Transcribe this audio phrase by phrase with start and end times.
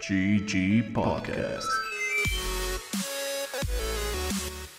[0.00, 1.68] GG Podcast.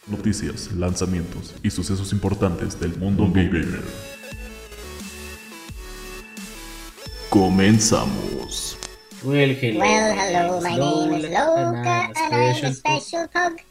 [0.08, 3.84] Noticias, lanzamientos y sucesos importantes del mundo gamer.
[7.29, 8.78] Comenzamos.
[9.24, 9.79] Well, hello.
[9.79, 13.62] Well, hello, my name is Loka, and I'm a special pug.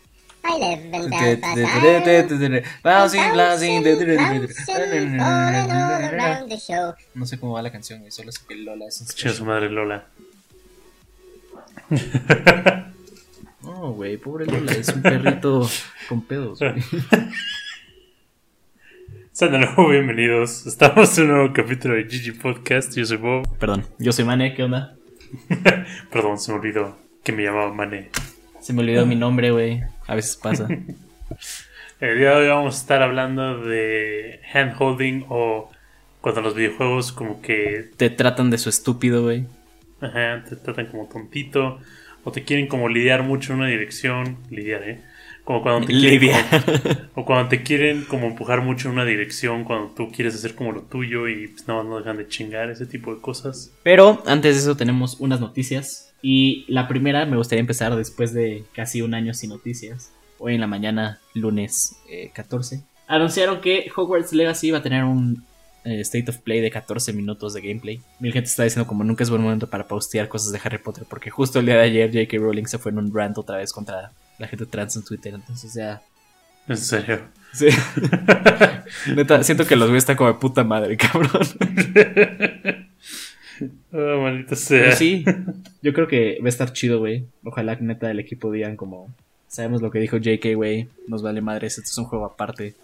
[0.44, 6.94] I live in Belfast Bouncing, bouncing, all around the show.
[7.14, 8.08] No sé cómo va la canción.
[8.10, 10.06] Solo sé que Lola es un su madre Lola.
[13.62, 14.72] No, güey, pobre Lola.
[14.72, 15.68] Es un perrito
[16.08, 16.74] con pedos, güey.
[19.32, 20.66] Sean de nuevo bienvenidos.
[20.66, 22.94] Estamos en un nuevo capítulo de GG Podcast.
[22.94, 23.44] Yo soy Bob.
[23.58, 24.94] Perdón, yo soy Mane, ¿qué onda?
[26.12, 28.10] Perdón, se me olvidó que me llamaba Mane.
[28.60, 29.82] Se me olvidó mi nombre, güey.
[30.06, 30.68] A veces pasa.
[32.00, 35.70] El día de hoy vamos a estar hablando de handholding o
[36.20, 39.46] cuando los videojuegos como que Te tratan de su estúpido, güey.
[40.00, 41.78] Ajá, te tratan como tontito
[42.24, 44.38] o te quieren como lidiar mucho en una dirección.
[44.50, 45.00] Lidiar, ¿eh?
[45.44, 46.46] Como cuando te quieren Lidia.
[47.14, 50.72] O cuando te quieren como empujar mucho en una dirección, cuando tú quieres hacer como
[50.72, 53.72] lo tuyo y pues no, no dejan de chingar, ese tipo de cosas.
[53.82, 56.14] Pero antes de eso tenemos unas noticias.
[56.22, 60.12] Y la primera me gustaría empezar después de casi un año sin noticias.
[60.38, 62.84] Hoy en la mañana, lunes eh, 14.
[63.06, 65.44] Anunciaron que Hogwarts Legacy va a tener un
[65.84, 68.00] eh, State of Play de 14 minutos de gameplay.
[68.18, 71.04] Mil gente está diciendo como nunca es buen momento para postear cosas de Harry Potter.
[71.08, 72.36] Porque justo el día de ayer J.K.
[72.38, 75.34] Rowling se fue en un rant otra vez contra la gente trans en Twitter.
[75.34, 76.02] Entonces ya...
[76.68, 77.20] En serio.
[77.52, 77.68] Sí.
[79.14, 81.42] Neta, siento que los güeyes están como de puta madre, cabrón.
[83.92, 84.84] Ah, maldita sea.
[84.84, 85.24] Pero sí,
[85.82, 87.24] yo creo que va a estar chido, güey.
[87.42, 89.08] Ojalá que neta el equipo digan como...
[89.48, 90.88] Sabemos lo que dijo JK, güey.
[91.08, 92.76] Nos vale madres, esto es un juego aparte.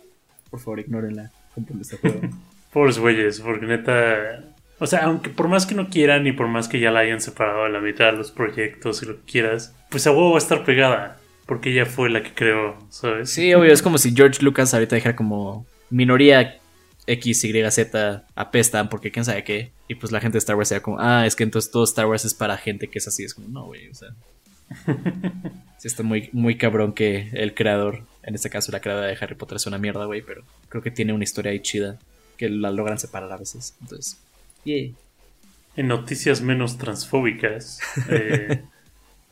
[0.51, 1.31] Por favor, ignórenla.
[1.55, 2.21] Compren este juego.
[2.77, 4.45] Pobres güeyes, porque neta.
[4.79, 7.23] O sea, aunque por más que no quieran y por más que ya la hayan
[7.23, 10.37] separado a la mitad de los proyectos y lo que quieras, pues a huevo va
[10.37, 11.17] a estar pegada.
[11.47, 13.31] Porque ella fue la que creó, ¿sabes?
[13.31, 15.65] Sí, obvio, es como si George Lucas ahorita dijera como...
[15.89, 16.59] Minoría
[17.07, 19.73] X, Y, Z apestan porque quién sabe qué.
[19.89, 20.99] Y pues la gente de Star Wars sea como...
[21.01, 23.25] Ah, es que entonces todo Star Wars es para gente que es así.
[23.25, 24.11] Es como, no, güey, o sea...
[25.79, 29.35] Sí está muy, muy cabrón que el creador, en este caso la creadora de Harry
[29.35, 31.99] Potter, es una mierda, güey, pero creo que tiene una historia ahí chida
[32.37, 33.75] que la logran separar a veces.
[33.81, 34.19] Entonces,
[34.65, 34.95] yay.
[35.77, 38.63] En noticias menos transfóbicas, eh,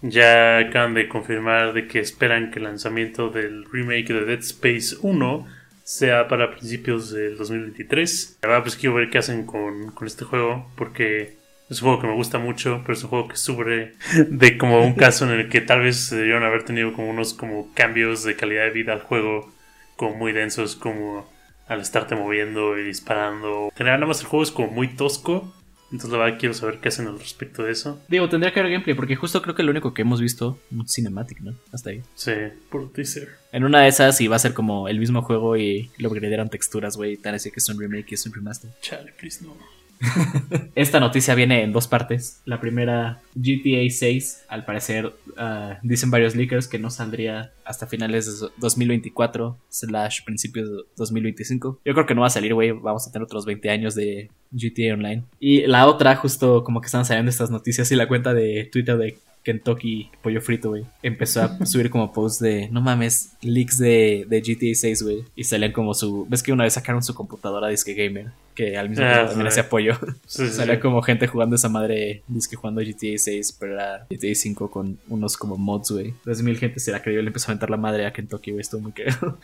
[0.02, 4.96] ya acaban de confirmar de que esperan que el lanzamiento del remake de Dead Space
[5.00, 5.46] 1
[5.82, 8.38] sea para principios del 2023.
[8.42, 11.36] La verdad, pues quiero ver qué hacen con, con este juego, porque
[11.70, 13.94] es un juego que me gusta mucho, pero es un juego que sufre
[14.28, 17.32] de como un caso en el que tal vez se debieron haber tenido como unos
[17.32, 19.52] como cambios de calidad de vida al juego,
[19.96, 21.26] como muy densos, como
[21.66, 23.66] al estarte moviendo y disparando.
[23.70, 25.52] En general, nada más el juego es como muy tosco.
[25.92, 28.02] Entonces, la verdad, quiero saber qué hacen al respecto de eso.
[28.08, 30.88] Digo, tendría que haber gameplay porque justo creo que lo único que hemos visto un
[30.88, 31.54] cinematic, ¿no?
[31.72, 32.02] Hasta ahí.
[32.16, 32.32] Sí,
[32.68, 33.28] por teaser.
[33.52, 36.96] En una de esas iba a ser como el mismo juego y lo agregaron texturas,
[36.96, 38.70] güey, tan así que es un remake y es un remaster.
[38.80, 39.54] Chale, please, no.
[40.74, 42.40] Esta noticia viene en dos partes.
[42.44, 48.40] La primera, GTA 6, al parecer, ah, dicen varios leakers que no saldría hasta finales
[48.40, 51.80] de 2024 slash principios de 2025.
[51.84, 52.72] Yo creo que no va a salir, güey.
[52.72, 55.24] Vamos a tener otros 20 años de GTA Online.
[55.40, 58.96] Y la otra, justo como que están saliendo estas noticias y la cuenta de Twitter
[58.96, 60.84] de Kentucky Pollo Frito, güey.
[61.02, 65.24] Empezó a subir como posts de, no mames, leaks de, de GTA 6, güey.
[65.36, 66.26] Y salían como su...
[66.28, 68.32] ¿Ves que una vez sacaron su computadora Disque Gamer?
[68.54, 69.98] Que al mismo Ah, tiempo también hacía pollo.
[70.26, 70.80] Sí, Salía sí.
[70.80, 75.36] como gente jugando esa madre, disque jugando GTA 6, pero era GTA 5 con unos
[75.36, 76.06] como mods, güey.
[76.08, 78.50] Entonces mil gente se la creyó y le empezó a aventar la madre a Kentucky,
[78.52, 78.62] güey.
[78.62, 79.38] Estuvo muy cagado.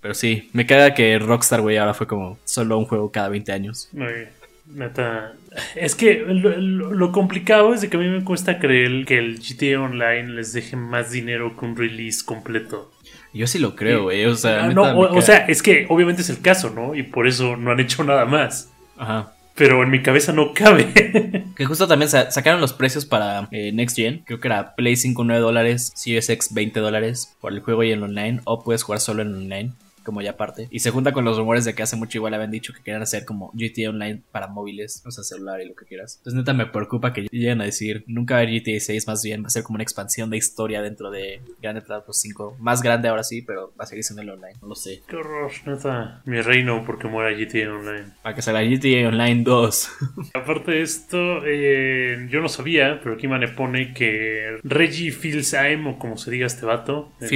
[0.00, 3.52] pero sí, me caga que Rockstar, güey, ahora fue como solo un juego cada 20
[3.52, 3.88] años.
[3.94, 4.28] Oye,
[4.72, 5.32] neta.
[5.74, 9.18] Es que lo, lo- lo complicado es de que a mí me cuesta creer que
[9.18, 12.90] el GTA Online les deje más dinero que un release completo.
[13.34, 14.24] Yo sí lo creo, güey.
[14.26, 16.94] O sea, Ah, no, o, sea, es que obviamente es el caso, ¿no?
[16.94, 18.70] Y por eso no han hecho nada más.
[18.96, 19.32] Ajá.
[19.54, 21.44] Pero en mi cabeza no cabe.
[21.56, 24.22] Que justo también sa- sacaron los precios para eh, Next Gen.
[24.24, 27.90] Creo que era Play 5 9 dólares, Series X 20 dólares por el juego y
[27.90, 28.40] el online.
[28.44, 29.72] O puedes jugar solo en online,
[30.08, 30.66] como ya aparte.
[30.70, 33.02] Y se junta con los rumores de que hace mucho igual habían dicho que querían
[33.02, 36.14] hacer como GTA Online para móviles, o sea, celular y lo que quieras.
[36.18, 39.22] Entonces neta me preocupa que lleguen a decir, nunca va a haber GTA 6, más
[39.22, 42.56] bien va a ser como una expansión de historia dentro de Grand Theft Auto 5.
[42.58, 45.02] Más grande ahora sí, pero va a seguir siendo el online, no lo sé.
[45.06, 46.22] Qué horror, neta.
[46.24, 48.12] Mi reino porque muera GTA Online.
[48.22, 49.90] Para que salga GTA Online 2.
[50.34, 55.98] Aparte de esto, eh, yo no sabía, pero aquí Mane pone que Reggie Fils-Aime, o
[55.98, 57.12] como se diga este vato.
[57.20, 57.28] el-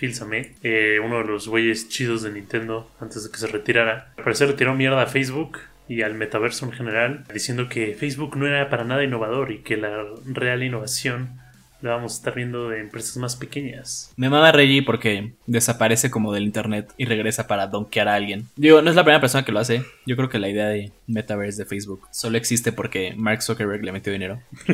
[0.00, 4.14] Fils-Aime, eh, uno de los güeyes chidos de Nintendo antes de que se retirara.
[4.16, 5.58] Al parecer le tiró mierda a Facebook
[5.88, 9.76] y al metaverso en general, diciendo que Facebook no era para nada innovador y que
[9.76, 11.39] la real innovación
[11.82, 14.12] la vamos a estar viendo de empresas más pequeñas.
[14.16, 18.46] Me mama Reggie porque desaparece como del internet y regresa para donkear a alguien.
[18.56, 19.84] Digo, no es la primera persona que lo hace.
[20.06, 23.92] Yo creo que la idea de metaverse de Facebook solo existe porque Mark Zuckerberg le
[23.92, 24.40] metió dinero.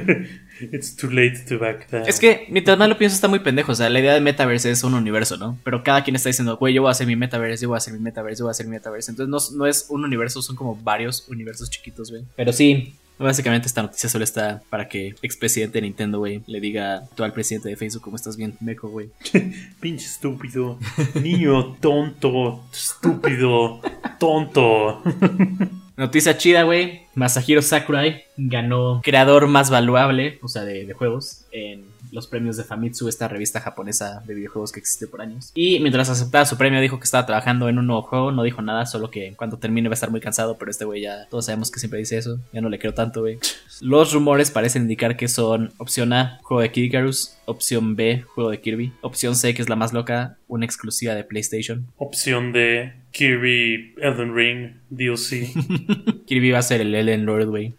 [0.72, 2.06] It's too late to back down.
[2.06, 3.72] Es que mientras más lo pienso está muy pendejo.
[3.72, 5.58] O sea, la idea de metaverse es un universo, ¿no?
[5.64, 7.78] Pero cada quien está diciendo, güey, yo voy a hacer mi metaverse, yo voy a
[7.78, 9.10] hacer mi metaverse, yo voy a hacer mi metaverse.
[9.10, 12.24] Entonces no, no es un universo, son como varios universos chiquitos, güey.
[12.36, 17.04] Pero sí, Básicamente esta noticia solo está para que expresidente de Nintendo, güey, le diga
[17.14, 19.10] tú al presidente de Facebook cómo estás bien, meco, güey.
[19.80, 20.78] Pinche estúpido.
[21.22, 22.64] Niño tonto.
[22.72, 23.80] Estúpido.
[24.18, 25.02] Tonto.
[25.96, 27.06] Noticia chida, güey.
[27.14, 31.86] Masahiro Sakurai ganó creador más valuable, o sea, de, de juegos, en
[32.16, 35.52] los premios de Famitsu, esta revista japonesa de videojuegos que existe por años.
[35.54, 38.32] Y mientras aceptaba su premio, dijo que estaba trabajando en un nuevo juego.
[38.32, 40.56] No dijo nada, solo que cuando termine va a estar muy cansado.
[40.58, 42.40] Pero este güey ya todos sabemos que siempre dice eso.
[42.52, 43.38] Ya no le creo tanto, güey.
[43.82, 47.36] Los rumores parecen indicar que son opción A, juego de Kid Icarus.
[47.44, 48.94] Opción B, juego de Kirby.
[49.02, 51.86] Opción C, que es la más loca, una exclusiva de PlayStation.
[51.98, 55.52] Opción D, Kirby Elden Ring DLC.
[56.26, 57.74] Kirby va a ser el Elden Lord, güey.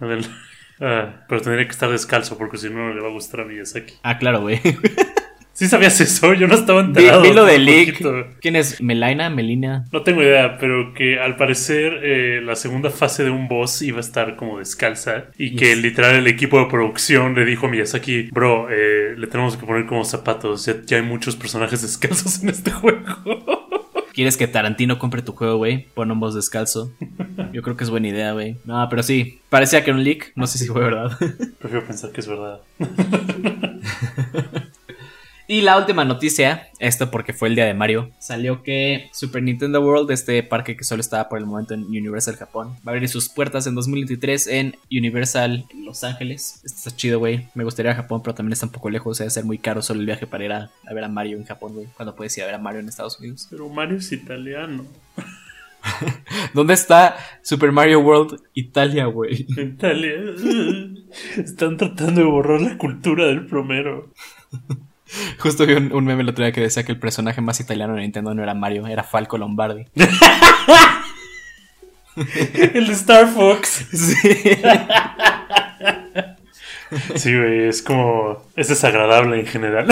[0.79, 3.45] Ah, pero tendría que estar descalzo porque si no, no le va a gustar a
[3.45, 3.95] Miyazaki.
[4.03, 4.59] Ah, claro, güey.
[5.53, 6.35] ¿Sí sabías eso?
[6.35, 7.21] Yo no estaba Vi, enterado.
[7.23, 8.35] vi lo de.
[8.41, 8.79] ¿Quién es?
[8.79, 9.31] ¿Melina?
[9.31, 9.85] ¿Melina?
[9.91, 13.97] No tengo idea, pero que al parecer eh, la segunda fase de un boss iba
[13.97, 18.29] a estar como descalza y que literal el equipo de producción le dijo a Miyazaki,
[18.31, 22.49] bro, eh, le tenemos que poner como zapatos, ya, ya hay muchos personajes descalzos en
[22.49, 23.56] este juego.
[24.17, 25.89] ¿Quieres que Tarantino compre tu juego, güey?
[25.93, 26.91] Pon un boss descalzo.
[27.53, 28.57] Yo creo que es buena idea, güey.
[28.65, 29.41] No, pero sí.
[29.49, 30.31] Parecía que era un leak.
[30.35, 31.11] No sé si fue verdad.
[31.59, 32.61] Prefiero pensar que es verdad.
[35.49, 39.79] Y la última noticia, esto porque fue el día de Mario, salió que Super Nintendo
[39.79, 43.07] World, este parque que solo estaba por el momento en Universal Japón, va a abrir
[43.07, 46.61] sus puertas en 2023 en Universal Los Ángeles.
[46.65, 47.47] Esto está chido, güey.
[47.55, 49.11] Me gustaría ir a Japón, pero también está un poco lejos.
[49.11, 51.07] O sea, debe ser muy caro solo el viaje para ir a, a ver a
[51.07, 51.87] Mario en Japón, güey.
[51.95, 53.47] Cuando puedes ir a ver a Mario en Estados Unidos.
[53.49, 54.85] Pero Mario es italiano.
[56.53, 59.45] ¿Dónde está Super Mario World Italia, güey?
[59.57, 60.13] Italia.
[61.37, 64.11] Están tratando de borrar la cultura del plomero.
[65.39, 67.95] Justo vi un, un meme el otro día que decía que el personaje más italiano
[67.95, 69.85] de Nintendo no era Mario, era Falco Lombardi.
[72.73, 73.85] El de Star Fox.
[73.91, 74.15] Sí.
[77.15, 78.43] Sí, güey, es como.
[78.55, 79.87] Es desagradable en general.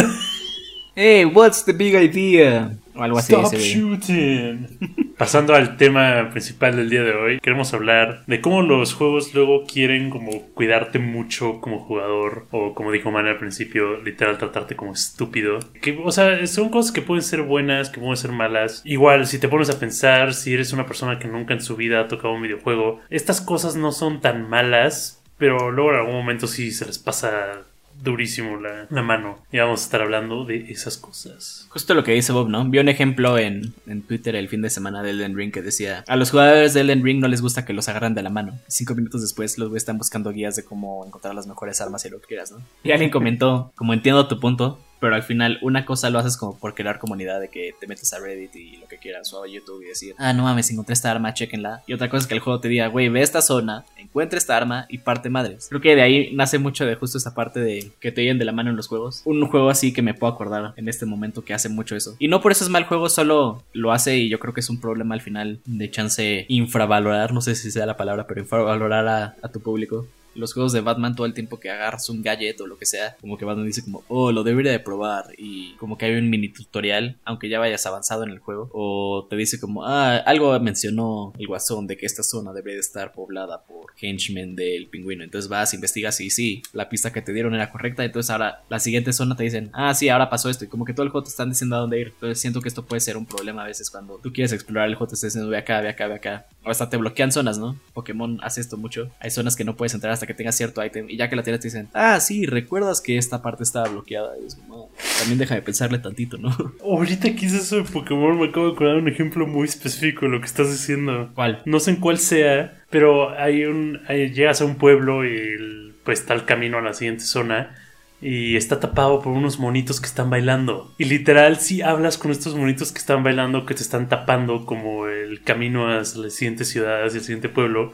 [0.95, 2.71] Hey, what's the big idea?
[2.95, 4.68] O algo así Stop shooting.
[5.18, 9.65] Pasando al tema principal del día de hoy, queremos hablar de cómo los juegos luego
[9.65, 14.92] quieren como cuidarte mucho como jugador o como dijo Man al principio, literal tratarte como
[14.92, 15.59] estúpido.
[15.81, 18.81] Que, o sea, son cosas que pueden ser buenas, que pueden ser malas.
[18.83, 22.01] Igual, si te pones a pensar, si eres una persona que nunca en su vida
[22.01, 26.48] ha tocado un videojuego, estas cosas no son tan malas, pero luego en algún momento
[26.48, 27.63] sí se les pasa
[28.06, 29.40] durísimo la, mano.
[29.52, 31.68] Y vamos a estar hablando de esas cosas.
[31.69, 32.63] Justo lo que dice Bob, ¿no?
[32.69, 36.04] Vi un ejemplo en, en Twitter el fin de semana de Elden Ring que decía:
[36.07, 38.57] A los jugadores de Elden Ring no les gusta que los agarren de la mano.
[38.68, 42.10] Cinco minutos después, los güeyes están buscando guías de cómo encontrar las mejores armas y
[42.10, 42.60] lo que quieras, ¿no?
[42.84, 46.57] Y alguien comentó: Como entiendo tu punto, pero al final una cosa lo haces como
[46.57, 49.47] por crear comunidad de que te metes a Reddit y lo que quieras o a
[49.47, 51.84] YouTube y decir, ah, no mames, encontré esta arma, chequenla.
[51.88, 54.58] Y otra cosa es que el juego te diga, güey, ve esta zona, encuentra esta
[54.58, 55.67] arma y parte madres.
[55.70, 58.46] Creo que de ahí nace mucho de justo esa parte de que te lleven de
[58.46, 59.22] la mano en los juegos.
[59.25, 62.15] Un juego así que me puedo acordar en este momento que hace mucho eso.
[62.20, 64.70] Y no por eso es mal juego, solo lo hace y yo creo que es
[64.70, 69.08] un problema al final de chance infravalorar, no sé si sea la palabra, pero infravalorar
[69.08, 72.60] a, a tu público los juegos de Batman todo el tiempo que agarras un gadget
[72.62, 75.74] o lo que sea, como que Batman dice como, oh, lo debería de probar y
[75.74, 79.36] como que hay un mini tutorial, aunque ya vayas avanzado en el juego, o te
[79.36, 83.63] dice como, ah, algo mencionó el guasón de que esta zona debe de estar poblada
[83.63, 87.72] por henchmen del pingüino, entonces vas, investigas y sí, la pista que te dieron era
[87.72, 90.86] correcta, entonces ahora la siguiente zona te dicen, ah, sí, ahora pasó esto y como
[90.86, 93.00] que todo el juego te están diciendo a dónde ir, entonces siento que esto puede
[93.00, 95.58] ser un problema a veces cuando tú quieres explorar el juego te está diciendo, ve
[95.58, 97.77] acá, ve acá, ve acá, o hasta te bloquean zonas, ¿no?
[97.93, 101.10] Pokémon hace esto mucho, hay zonas que no puedes entrar hasta que tengas cierto ítem
[101.10, 104.34] y ya que la tienes te dicen, ah, sí, recuerdas que esta parte estaba bloqueada.
[104.41, 106.50] Y es como, "Ah, también deja de pensarle tantito, ¿no?
[106.84, 110.31] Ahorita que hice eso de Pokémon me acabo de acordar un ejemplo muy específico de
[110.31, 111.29] lo que estás diciendo.
[111.36, 111.62] ¿Cuál?
[111.65, 114.01] No sé en cuál sea, pero hay un.
[114.07, 117.75] hay- llegas a un pueblo y el- pues está el camino a la siguiente zona.
[118.22, 120.93] Y está tapado por unos monitos que están bailando.
[120.98, 125.07] Y literal, si hablas con estos monitos que están bailando, que te están tapando como
[125.07, 127.93] el camino a la siguiente ciudad, hacia el siguiente pueblo,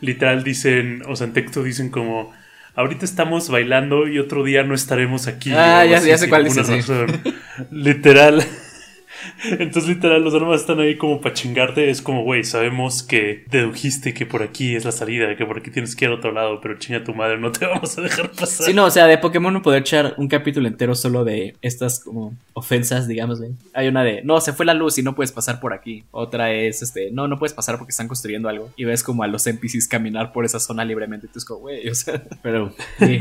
[0.00, 2.32] literal dicen, o sea, en texto dicen como,
[2.74, 5.52] ahorita estamos bailando y otro día no estaremos aquí.
[5.52, 6.92] Ah, ya- ya sé cuál dices, sí.
[7.70, 8.44] literal.
[9.44, 11.90] Entonces, literal, los armas están ahí como para chingarte.
[11.90, 15.70] Es como, güey, sabemos que dedujiste que por aquí es la salida, que por aquí
[15.70, 18.30] tienes que ir a otro lado, pero chinga tu madre, no te vamos a dejar
[18.30, 18.66] pasar.
[18.66, 22.00] Sí, no, o sea, de Pokémon no poder echar un capítulo entero solo de estas
[22.00, 23.52] como ofensas, digamos, güey.
[23.74, 26.04] Hay una de, no, se fue la luz y no puedes pasar por aquí.
[26.10, 28.70] Otra es, este, no, no puedes pasar porque están construyendo algo.
[28.76, 31.26] Y ves como a los NPCs caminar por esa zona libremente.
[31.26, 33.18] Y tú es como, güey, o sea, pero, sí.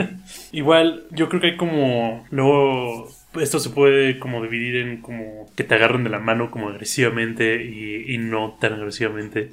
[0.51, 2.25] Igual, yo creo que hay como.
[2.29, 3.09] Luego.
[3.35, 7.63] Esto se puede como dividir en como que te agarren de la mano como agresivamente
[7.63, 9.51] y, y no tan agresivamente.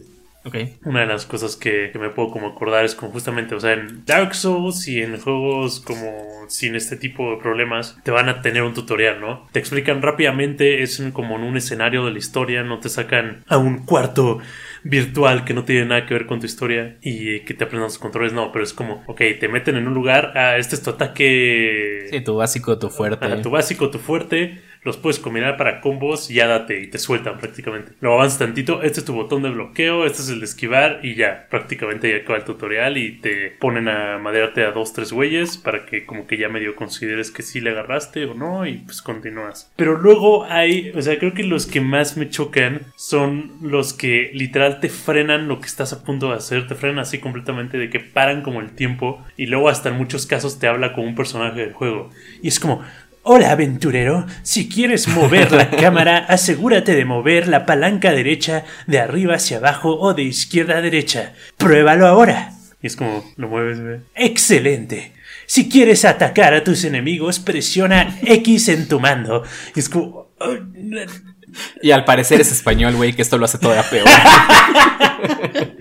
[0.84, 3.72] Una de las cosas que, que me puedo como acordar es como justamente, o sea,
[3.72, 8.40] en Dark Souls y en juegos como sin este tipo de problemas, te van a
[8.42, 9.48] tener un tutorial, ¿no?
[9.52, 13.58] Te explican rápidamente, es como en un escenario de la historia, no te sacan a
[13.58, 14.38] un cuarto
[14.84, 17.98] virtual que no tiene nada que ver con tu historia y que te aprendan los
[17.98, 20.90] controles, no, pero es como, ok, te meten en un lugar, ah, este es tu
[20.90, 23.26] ataque Sí, tu básico, tu fuerte.
[23.42, 27.38] Tu básico, tu fuerte, los puedes combinar para combos y ya date y te sueltan
[27.38, 27.92] prácticamente.
[28.00, 31.16] Luego avanzas tantito, este es tu botón de bloqueo, este es el de esquivar y
[31.16, 35.58] ya, prácticamente ya acaba el tutorial y te ponen a madearte a dos, tres güeyes
[35.58, 39.02] para que como que ya medio consideres que sí le agarraste o no y pues
[39.02, 39.72] continúas.
[39.74, 44.30] Pero luego hay, o sea, creo que los que más me chocan son los que
[44.34, 47.90] literal te frenan lo que estás a punto de hacer, te frenan así completamente de
[47.90, 51.16] que paran como el tiempo y luego hasta en muchos casos te habla como un
[51.16, 52.10] personaje del juego.
[52.40, 52.82] Y es como,
[53.28, 59.34] Hola aventurero, si quieres mover la cámara, asegúrate de mover la palanca derecha de arriba
[59.34, 61.34] hacia abajo o de izquierda a derecha.
[61.56, 62.52] Pruébalo ahora.
[62.80, 63.96] Y es como, lo mueves, güey.
[64.14, 65.10] Excelente.
[65.46, 69.42] Si quieres atacar a tus enemigos, presiona X en tu mando.
[69.74, 70.28] Y es como...
[71.82, 74.08] Y al parecer es español, güey, que esto lo hace todavía peor.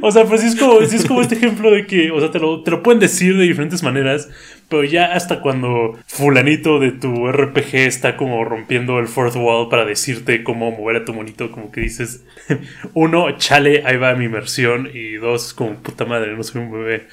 [0.00, 2.30] O sea, pues sí es como, sí es como este ejemplo de que, o sea,
[2.30, 4.28] te lo, te lo pueden decir de diferentes maneras,
[4.68, 9.84] pero ya hasta cuando fulanito de tu RPG está como rompiendo el fourth wall para
[9.84, 12.24] decirte cómo mover a tu monito, como que dices,
[12.94, 17.06] uno, chale, ahí va mi inmersión, y dos, como puta madre, no soy un bebé.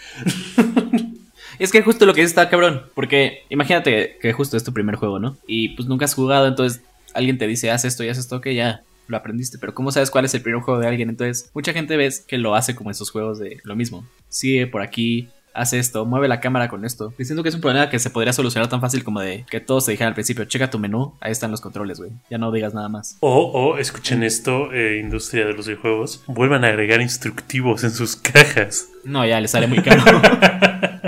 [1.60, 4.96] Es que justo lo que dices está cabrón, porque imagínate que justo es tu primer
[4.96, 5.38] juego, ¿no?
[5.46, 6.82] Y pues nunca has jugado, entonces
[7.13, 10.12] alguien te dice, haz esto y haz esto, que ya lo aprendiste, pero ¿cómo sabes
[10.12, 11.10] cuál es el primer juego de alguien?
[11.10, 14.06] Entonces, mucha gente ves que lo hace como esos juegos de lo mismo.
[14.30, 17.13] Sigue por aquí, hace esto, mueve la cámara con esto.
[17.18, 19.86] Diciendo que es un problema que se podría solucionar tan fácil como de que todos
[19.86, 22.12] te dijeran al principio, checa tu menú, ahí están los controles, güey.
[22.30, 23.18] Ya no digas nada más.
[23.20, 28.16] O, o, escuchen esto, eh, industria de los videojuegos, vuelvan a agregar instructivos en sus
[28.16, 28.89] cajas.
[29.04, 30.04] No, ya le sale muy caro.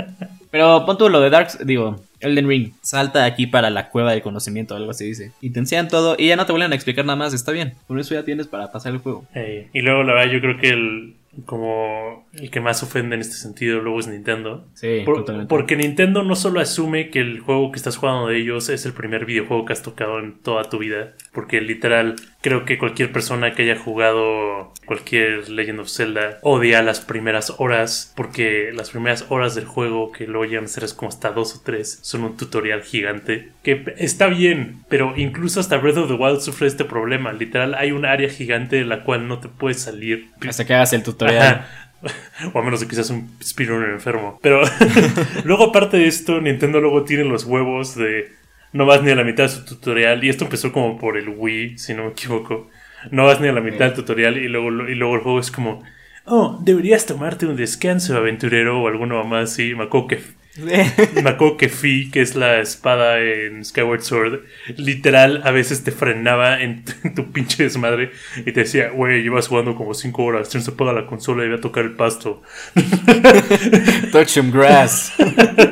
[0.52, 4.20] Pero pon tú lo de Dark, digo, Elden Ring, salta aquí para la cueva del
[4.20, 5.32] conocimiento, algo así dice.
[5.40, 7.72] Y te enseñan todo y ya no te vuelven a explicar nada más, está bien.
[7.88, 9.24] Con eso ya tienes para pasar el juego.
[9.72, 11.14] Y luego, la verdad, yo creo que el
[11.46, 14.66] como el que más ofende en este sentido luego es Nintendo.
[14.74, 18.68] Sí, Por- porque Nintendo no solo asume que el juego que estás jugando de ellos
[18.68, 22.78] es el primer videojuego que has tocado en toda tu vida, porque literal creo que
[22.78, 28.90] cualquier persona que haya jugado cualquier Legend of Zelda odia las primeras horas, porque las
[28.90, 32.24] primeras horas del juego que luego llegan a ser como hasta dos o tres son
[32.24, 36.84] un tutorial gigante, que está bien, pero incluso hasta Breath of the Wild sufre este
[36.84, 40.74] problema, literal hay un área gigante de la cual no te puedes salir Hasta que
[40.74, 41.21] hagas el tutorial.
[42.52, 44.40] O a menos de que seas un speedrunner enfermo.
[44.42, 44.62] Pero
[45.44, 48.32] luego, aparte de esto, Nintendo luego tiene los huevos de
[48.72, 50.24] no vas ni a la mitad de su tutorial.
[50.24, 52.68] Y esto empezó como por el Wii, si no me equivoco.
[53.10, 55.50] No vas ni a la mitad del tutorial y luego, y luego el juego es
[55.50, 55.82] como,
[56.24, 59.74] oh, deberías tomarte un descanso, aventurero, o alguno más así.
[59.74, 60.20] Me acuerdo que
[61.22, 64.40] me acuerdo que Fi, que es la espada en Skyward Sword,
[64.76, 69.74] literal a veces te frenaba en tu, pinche desmadre y te decía, güey, llevas jugando
[69.74, 72.42] como 5 horas, tienes que apagar la consola y voy a tocar el pasto.
[74.12, 75.14] Touch some grass.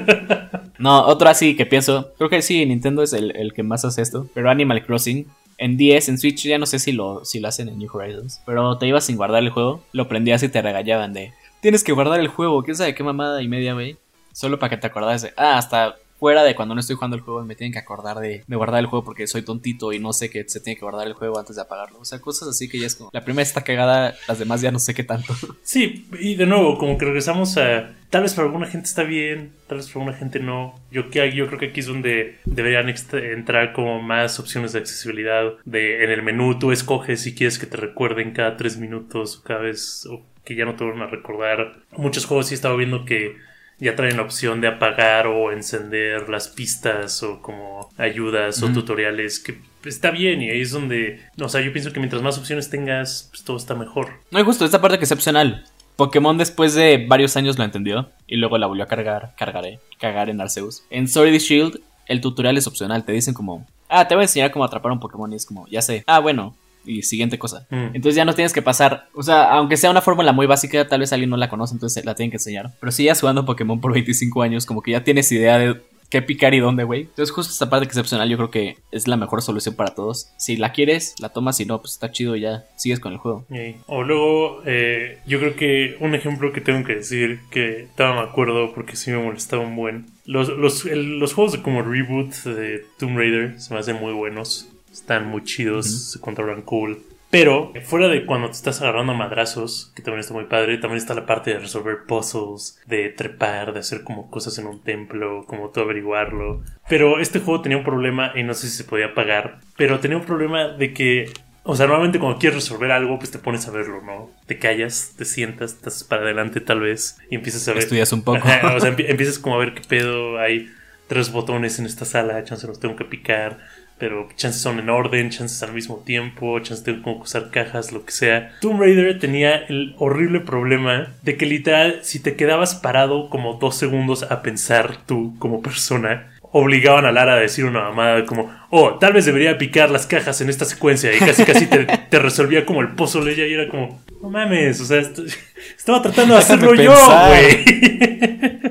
[0.78, 2.14] no, otro así que pienso.
[2.16, 4.28] Creo que sí, Nintendo es el, el que más hace esto.
[4.34, 5.26] Pero Animal Crossing.
[5.58, 8.40] En 10, en Switch, ya no sé si lo, si lo hacen en New Horizons.
[8.46, 9.82] Pero te ibas sin guardar el juego.
[9.92, 11.34] Lo prendías y te regañaban de.
[11.60, 12.62] Tienes que guardar el juego.
[12.62, 13.98] ¿Quién sabe qué mamada y media, güey?
[14.32, 15.32] Solo para que te acordaras de.
[15.36, 18.44] Ah, hasta fuera de cuando no estoy jugando el juego me tienen que acordar de,
[18.46, 21.06] de guardar el juego porque soy tontito y no sé que se tiene que guardar
[21.06, 21.98] el juego antes de apagarlo.
[21.98, 23.08] O sea, cosas así que ya es como.
[23.14, 25.34] La primera está cagada, las demás ya no sé qué tanto.
[25.62, 27.94] Sí, y de nuevo, como que regresamos a.
[28.10, 30.74] Tal vez para alguna gente está bien, tal vez para alguna gente no.
[30.90, 35.52] Yo, yo creo que aquí es donde deberían entrar como más opciones de accesibilidad.
[35.64, 39.42] De en el menú tú escoges si quieres que te recuerden cada tres minutos o
[39.42, 40.06] cada vez.
[40.10, 41.76] o que ya no te vuelvan a recordar.
[41.92, 43.36] Muchos juegos sí he estado viendo que
[43.80, 49.40] ya traen la opción de apagar o encender las pistas o como ayudas o tutoriales
[49.40, 52.70] que está bien y ahí es donde, o sea, yo pienso que mientras más opciones
[52.70, 54.08] tengas, pues todo está mejor.
[54.30, 55.64] No, y justo, esta parte que es opcional.
[55.96, 60.30] Pokémon después de varios años lo entendió y luego la volvió a cargar, cargaré, cagar
[60.30, 60.82] en Arceus.
[60.90, 64.50] En Sword Shield, el tutorial es opcional, te dicen como, ah, te voy a enseñar
[64.50, 67.66] cómo atrapar un Pokémon y es como, ya sé, ah, bueno, y siguiente cosa.
[67.70, 67.94] Mm.
[67.94, 71.00] Entonces ya no tienes que pasar, o sea, aunque sea una fórmula muy básica, tal
[71.00, 72.70] vez alguien no la conoce, entonces la tienen que enseñar.
[72.80, 76.22] Pero si ya jugando Pokémon por 25 años, como que ya tienes idea de qué
[76.22, 77.02] picar y dónde, güey.
[77.02, 80.32] Entonces justo esta parte opcional yo creo que es la mejor solución para todos.
[80.38, 83.18] Si la quieres, la tomas, si no, pues está chido y ya sigues con el
[83.18, 83.46] juego.
[83.86, 88.28] O luego, eh, yo creo que un ejemplo que tengo que decir, que estaba me
[88.28, 90.06] acuerdo porque sí me molestaba un buen.
[90.24, 94.12] Los, los, el- los juegos de como reboot de Tomb Raider se me hacen muy
[94.12, 94.68] buenos.
[95.00, 97.02] Están muy chidos, se controlan cool.
[97.30, 100.98] Pero fuera de cuando te estás agarrando a madrazos, que también está muy padre, también
[100.98, 105.44] está la parte de resolver puzzles, de trepar, de hacer como cosas en un templo,
[105.46, 106.62] como tú averiguarlo.
[106.88, 110.16] Pero este juego tenía un problema y no sé si se podía pagar, pero tenía
[110.16, 113.70] un problema de que o sea, normalmente cuando quieres resolver algo, pues te pones a
[113.70, 114.30] verlo, ¿no?
[114.46, 117.82] Te callas, te sientas, estás para adelante tal vez y empiezas a ver.
[117.84, 118.38] Estudias un poco.
[118.38, 120.38] Ajá, o sea, empie- empiezas como a ver qué pedo.
[120.38, 120.68] Hay
[121.06, 123.58] tres botones en esta sala, chance los tengo que picar,
[124.00, 127.92] pero chances son en orden, chances al mismo tiempo, chances tengo como que usar cajas,
[127.92, 128.52] lo que sea.
[128.60, 133.76] Tomb Raider tenía el horrible problema de que literal, si te quedabas parado como dos
[133.76, 138.94] segundos a pensar tú como persona, obligaban a Lara a decir una mamada como, oh,
[138.98, 142.64] tal vez debería picar las cajas en esta secuencia y casi casi te, te resolvía
[142.66, 145.22] como el puzzle ella y era como, no mames, o sea, esto-
[145.78, 146.92] estaba tratando de hacerlo yo,
[147.28, 147.64] güey.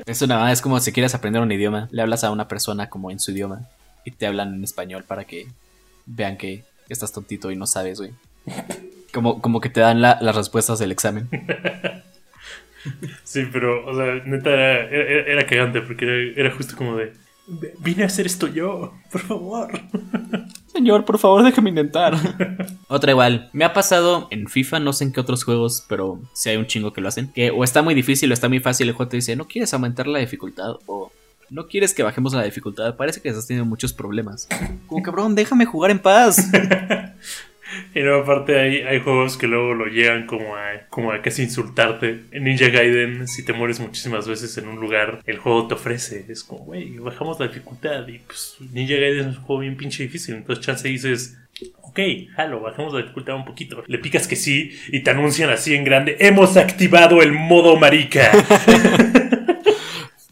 [0.06, 3.12] Es una es como si quieres aprender un idioma, le hablas a una persona como
[3.12, 3.60] en su idioma
[4.10, 5.46] y te hablan en español para que
[6.06, 8.12] vean que estás tontito y no sabes, güey.
[9.12, 11.28] Como, como que te dan la- las respuestas del examen.
[13.24, 17.12] Sí, pero, o sea, neta, era, era- era cagante porque era, era justo como de,
[17.80, 19.68] vine a hacer esto yo, por favor.
[20.72, 22.16] Señor, por favor, déjame intentar.
[22.88, 23.50] Otra igual.
[23.52, 26.66] Me ha pasado en FIFA, no sé en qué otros juegos, pero si hay un
[26.66, 27.30] chingo que lo hacen.
[27.32, 28.88] Que o está muy difícil o está muy fácil.
[28.88, 30.76] El juego te dice, ¿no quieres aumentar la dificultad?
[30.86, 31.10] O
[31.50, 32.96] no quieres que bajemos la dificultad.
[32.96, 34.48] Parece que estás teniendo muchos problemas.
[34.86, 36.50] Como cabrón, déjame jugar en paz.
[37.94, 41.42] Y luego aparte hay, hay juegos que luego lo llegan como a, como a casi
[41.42, 42.24] insultarte.
[42.32, 46.26] En Ninja Gaiden, si te mueres muchísimas veces en un lugar, el juego te ofrece.
[46.28, 48.06] Es como, güey, bajamos la dificultad.
[48.08, 50.36] Y pues Ninja Gaiden es un juego bien pinche difícil.
[50.36, 51.38] Entonces chance dices,
[51.82, 52.00] ok,
[52.34, 53.82] jalo, bajamos la dificultad un poquito.
[53.86, 58.30] Le picas que sí y te anuncian así en grande, hemos activado el modo marica.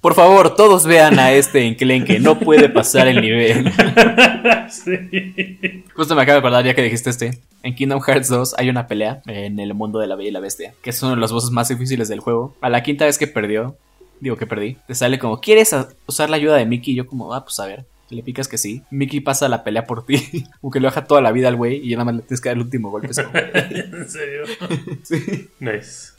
[0.00, 2.20] Por favor, todos vean a este enclenque.
[2.20, 3.72] No puede pasar el nivel.
[4.70, 5.84] sí.
[5.94, 7.40] Justo me acabo de acordar ya que dijiste este.
[7.62, 10.40] En Kingdom Hearts 2 hay una pelea en el mundo de la Bella y la
[10.40, 12.54] Bestia, que es uno de los bosses más difíciles del juego.
[12.60, 13.76] A la quinta vez que perdió,
[14.20, 15.74] digo que perdí, te sale como, ¿quieres
[16.06, 16.94] usar la ayuda de Mickey?
[16.94, 17.84] Y yo como, ah, pues a ver.
[18.10, 18.82] Le picas que sí.
[18.90, 20.44] Mickey pasa la pelea por ti.
[20.60, 22.40] como que le baja toda la vida al güey y ya nada más le tienes
[22.40, 23.08] que dar el último golpe.
[23.12, 24.44] En serio.
[25.02, 25.50] sí.
[25.60, 26.17] Nice.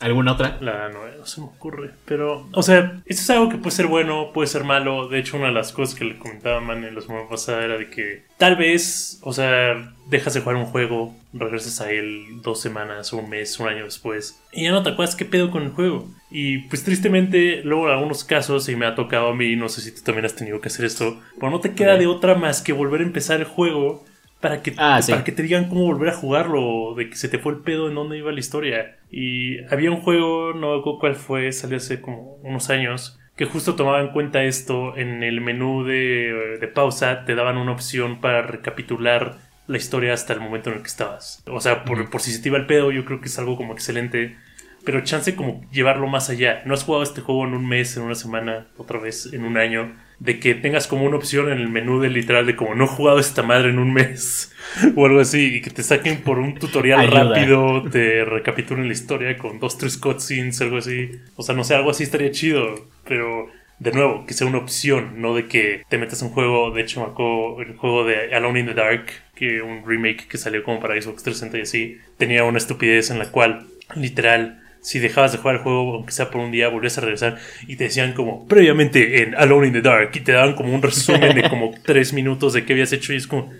[0.00, 0.58] ¿Alguna otra?
[0.60, 1.90] La no, no se me ocurre.
[2.04, 5.08] Pero, o sea, esto es algo que puede ser bueno, puede ser malo.
[5.08, 7.78] De hecho, una de las cosas que le comentaba Man en la semana pasada era
[7.78, 12.60] de que tal vez, o sea, dejas de jugar un juego, regresas a él dos
[12.60, 15.70] semanas, un mes, un año después, y ya no te acuerdas qué pedo con el
[15.70, 16.08] juego.
[16.30, 19.82] Y pues tristemente, luego en algunos casos, y me ha tocado a mí, no sé
[19.82, 22.62] si tú también has tenido que hacer esto, pero no te queda de otra más
[22.62, 24.04] que volver a empezar el juego.
[24.42, 25.12] Para que, Ah, sí.
[25.12, 27.88] para que te digan cómo volver a jugarlo, de que se te fue el pedo
[27.88, 28.98] en dónde iba la historia.
[29.10, 33.46] Y había un juego, no me acuerdo cuál fue, salió hace como unos años, que
[33.46, 38.20] justo tomaba en cuenta esto en el menú de, de pausa, te daban una opción
[38.20, 41.42] para recapitular la historia hasta el momento en el que estabas.
[41.46, 43.56] O sea, por, por si se te iba el pedo, yo creo que es algo
[43.56, 44.36] como excelente.
[44.84, 46.62] Pero chance como llevarlo más allá.
[46.66, 49.56] No has jugado este juego en un mes, en una semana, otra vez en un
[49.56, 49.94] año.
[50.22, 52.88] De que tengas como una opción en el menú de literal de como no he
[52.88, 54.52] jugado esta madre en un mes.
[54.96, 55.56] o algo así.
[55.56, 57.24] Y que te saquen por un tutorial Ayuda.
[57.24, 57.82] rápido.
[57.90, 61.10] Te recapitulen la historia con dos, tres cutscenes, algo así.
[61.36, 62.86] O sea, no sé, algo así estaría chido.
[63.06, 63.48] Pero
[63.82, 66.70] de nuevo, que sea una opción, no de que te metas un juego.
[66.70, 70.62] De hecho, acuerdo el juego de Alone in the Dark, que un remake que salió
[70.62, 75.32] como para Xbox 360 y así, tenía una estupidez en la cual, literal, si dejabas
[75.32, 78.12] de jugar el juego, aunque sea por un día, volvías a regresar y te decían
[78.12, 81.72] como previamente en Alone in the Dark y te daban como un resumen de como
[81.84, 83.50] tres minutos de qué habías hecho y es como,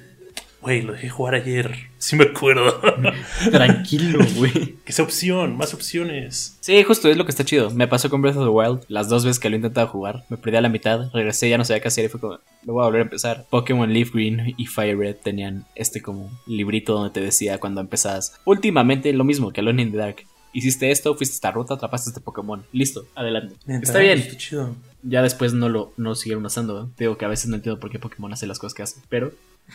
[0.60, 2.80] güey, lo dejé jugar ayer, sí me acuerdo.
[3.52, 4.76] Tranquilo, güey.
[4.84, 6.56] que sea opción, más opciones.
[6.58, 7.70] Sí, justo es lo que está chido.
[7.70, 10.24] Me pasó con Breath of the Wild las dos veces que lo he intentado jugar.
[10.28, 12.72] Me perdí a la mitad, regresé, ya no sabía qué hacer y fue como, lo
[12.72, 13.46] voy a volver a empezar.
[13.48, 18.40] Pokémon Leaf Green y Fire Red tenían este como librito donde te decía cuando empezabas.
[18.44, 20.24] Últimamente lo mismo que Alone in the Dark.
[20.52, 22.64] Hiciste esto, fuiste esta ruta, atrapaste este Pokémon.
[22.72, 23.54] Listo, adelante.
[23.66, 24.18] Está bien.
[24.18, 24.76] Está chido.
[25.02, 26.84] Ya después no lo no siguieron usando.
[26.84, 26.88] ¿eh?
[26.98, 29.00] Digo que a veces no entiendo por qué Pokémon hace las cosas que hace.
[29.08, 29.32] Pero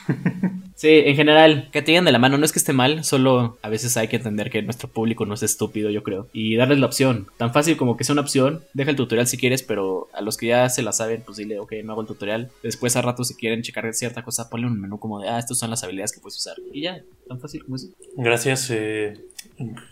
[0.77, 3.57] Sí, en general, que te digan de la mano, no es que esté mal, solo
[3.63, 6.27] a veces hay que entender que nuestro público no es estúpido, yo creo.
[6.33, 9.37] Y darles la opción, tan fácil como que sea una opción, deja el tutorial si
[9.37, 12.07] quieres, pero a los que ya se la saben, pues dile, ok, no hago el
[12.07, 12.51] tutorial.
[12.61, 15.57] Después a rato si quieren checar cierta cosa, ponle un menú como de, ah, estas
[15.57, 16.57] son las habilidades que puedes usar.
[16.71, 17.87] Y ya, tan fácil como eso.
[18.15, 19.17] Gracias, eh,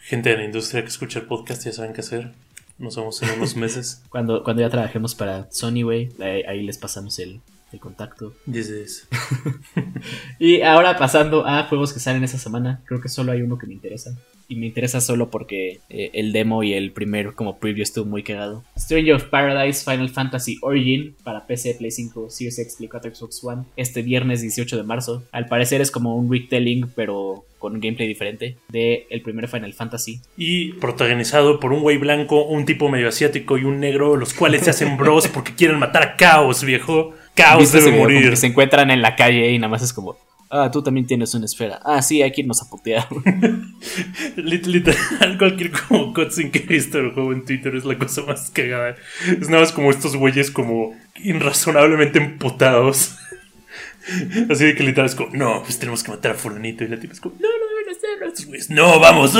[0.04, 2.32] gente de la industria que escucha el podcast, ya saben qué hacer.
[2.78, 4.04] Nos vemos en unos meses.
[4.10, 7.42] Cuando, cuando ya trabajemos para Sony, güey, ahí, ahí les pasamos el,
[7.80, 8.34] contacto.
[8.52, 9.08] Is.
[10.40, 13.68] Y ahora pasando a juegos que salen esa semana, creo que solo hay uno que
[13.68, 14.16] me interesa.
[14.48, 18.22] Y me interesa solo porque eh, el demo y el primer como preview estuvo muy
[18.22, 18.64] cagado.
[18.78, 23.44] Stranger of Paradise Final Fantasy Origin para PC, Play 5, Series X, Play 4, Xbox
[23.44, 25.24] One este viernes 18 de marzo.
[25.32, 29.74] Al parecer es como un retelling pero con un gameplay diferente de el primer Final
[29.74, 30.22] Fantasy.
[30.38, 34.62] Y protagonizado por un güey blanco, un tipo medio asiático y un negro, los cuales
[34.64, 37.16] se hacen bros porque quieren matar a Caos, viejo.
[37.36, 38.30] Caos ¿Viste ese debe morir.
[38.30, 40.18] que se encuentran en la calle y nada más es como,
[40.50, 41.80] ah, tú también tienes una esfera.
[41.84, 43.08] Ah, sí, hay que irnos a putear.
[44.38, 48.22] Lit- Literal, cualquier como cutscene que he visto del juego en Twitter es la cosa
[48.24, 48.96] más cagada.
[49.28, 53.16] Es nada más como estos güeyes como irrazonablemente emputados.
[54.52, 56.84] Así de que literal es como, no, pues tenemos que matar a fulanito.
[56.84, 58.28] Y la tipa es como, no, no deben hacerlo.
[58.28, 59.34] Estos güeyes, no, vamos.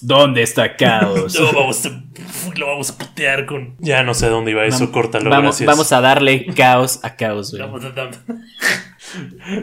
[0.00, 1.38] ¿Dónde está Caos?
[1.40, 2.02] No, vamos a,
[2.56, 3.74] lo vamos a putear con...
[3.78, 5.66] Ya no sé dónde iba eso, Vamos- córtalo, vamos, gracias.
[5.66, 7.62] vamos a darle caos a caos, güey.
[7.62, 8.10] Vamos a dar-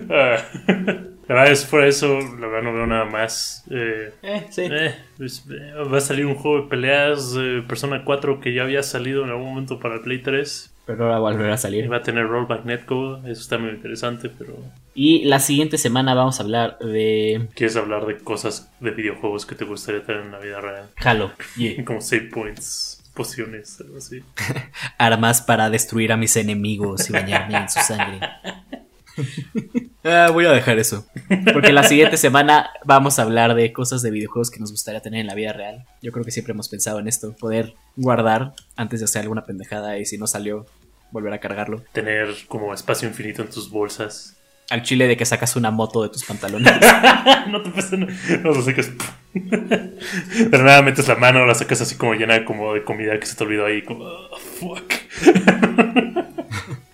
[0.10, 0.38] Ah,
[1.28, 3.63] La verdad es por eso, la verdad no veo nada más.
[3.71, 4.62] Eh, Eh, sí.
[4.69, 8.62] eh, pues, eh, va a salir un juego de peleas eh, Persona 4 que ya
[8.62, 10.74] había salido en algún momento para el Play 3.
[10.86, 11.91] Pero ahora volverá a salir.
[11.91, 14.56] va a tener rollback netcode, eso está muy interesante, pero
[14.93, 19.56] Y la siguiente semana vamos a hablar de ¿quieres hablar de cosas de videojuegos que
[19.56, 20.89] te gustaría tener en la vida real?
[20.98, 21.32] Halo.
[21.58, 21.84] Yeah.
[21.86, 24.24] Como save points, pociones, algo así.
[24.98, 28.19] Armas para destruir a mis enemigos y bañarme en su sangre.
[30.04, 31.06] Ah, voy a dejar eso.
[31.54, 35.21] Porque la siguiente semana vamos a hablar de cosas de videojuegos que nos gustaría tener
[35.21, 35.86] en la vida real.
[36.01, 37.36] Yo creo que siempre hemos pensado en esto.
[37.36, 40.65] Poder guardar antes de hacer alguna pendejada y si no salió,
[41.12, 41.84] volver a cargarlo.
[41.91, 44.38] Tener como espacio infinito en tus bolsas.
[44.69, 46.71] Al chile de que sacas una moto de tus pantalones.
[47.49, 48.08] no te pasa no,
[48.43, 48.91] no lo sacas.
[50.51, 53.36] Pero nada, metes la mano, la sacas así como llena como de comida que se
[53.36, 53.84] te olvidó ahí.
[53.84, 54.93] Como, "Oh, fuck.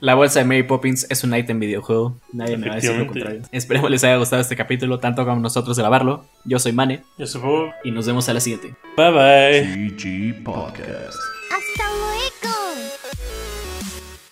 [0.01, 2.17] La bolsa de Mary Poppins es un ítem videojuego.
[2.33, 3.43] Nadie me va a decir lo contrario.
[3.51, 6.25] Esperemos les haya gustado este capítulo, tanto como nosotros grabarlo.
[6.43, 7.71] Yo soy Mane Yo supongo.
[7.83, 8.73] y nos vemos a la siguiente.
[8.97, 9.61] Bye bye.
[9.91, 11.19] GG Podcast.
[11.51, 12.57] Hasta luego.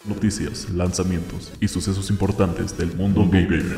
[0.05, 3.77] Noticias, lanzamientos y sucesos importantes del mundo gamer.